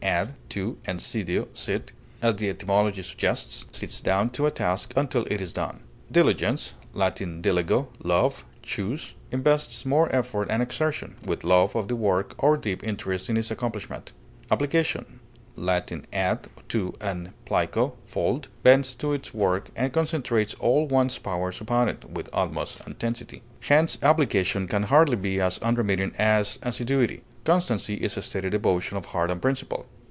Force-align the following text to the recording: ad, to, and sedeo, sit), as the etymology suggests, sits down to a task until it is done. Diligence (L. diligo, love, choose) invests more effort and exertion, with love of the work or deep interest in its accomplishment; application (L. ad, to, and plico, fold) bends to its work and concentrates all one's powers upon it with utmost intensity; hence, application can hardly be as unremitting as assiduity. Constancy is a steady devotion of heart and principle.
ad, 0.03 0.33
to, 0.49 0.77
and 0.83 0.99
sedeo, 0.99 1.47
sit), 1.53 1.91
as 2.23 2.37
the 2.37 2.49
etymology 2.49 3.03
suggests, 3.03 3.67
sits 3.71 4.01
down 4.01 4.31
to 4.31 4.47
a 4.47 4.51
task 4.51 4.91
until 4.95 5.25
it 5.29 5.39
is 5.39 5.53
done. 5.53 5.79
Diligence 6.11 6.73
(L. 6.99 7.11
diligo, 7.11 7.87
love, 8.01 8.43
choose) 8.63 9.13
invests 9.29 9.85
more 9.85 10.13
effort 10.13 10.49
and 10.49 10.59
exertion, 10.59 11.13
with 11.27 11.43
love 11.43 11.75
of 11.75 11.87
the 11.87 11.95
work 11.95 12.33
or 12.39 12.57
deep 12.57 12.83
interest 12.83 13.29
in 13.29 13.37
its 13.37 13.51
accomplishment; 13.51 14.11
application 14.49 15.19
(L. 15.55 15.69
ad, 15.69 16.47
to, 16.67 16.95
and 16.99 17.29
plico, 17.45 17.93
fold) 18.07 18.47
bends 18.63 18.95
to 18.95 19.13
its 19.13 19.35
work 19.35 19.69
and 19.75 19.93
concentrates 19.93 20.55
all 20.55 20.87
one's 20.87 21.19
powers 21.19 21.61
upon 21.61 21.87
it 21.87 22.03
with 22.09 22.27
utmost 22.33 22.81
intensity; 22.87 23.43
hence, 23.61 23.99
application 24.01 24.67
can 24.67 24.83
hardly 24.83 25.15
be 25.15 25.39
as 25.39 25.59
unremitting 25.59 26.11
as 26.17 26.57
assiduity. 26.63 27.21
Constancy 27.43 27.95
is 27.95 28.17
a 28.17 28.21
steady 28.21 28.51
devotion 28.51 28.97
of 28.97 29.05
heart 29.05 29.31
and 29.31 29.41
principle. 29.41 29.87